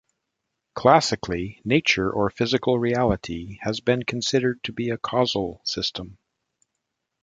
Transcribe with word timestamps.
Classically, 0.73 1.61
nature 1.63 2.09
or 2.09 2.31
physical 2.31 2.79
reality 2.79 3.59
has 3.61 3.81
been 3.81 4.01
considered 4.01 4.59
to 4.63 4.73
be 4.73 4.89
a 4.89 4.97
causal 4.97 5.61
system. 5.63 6.17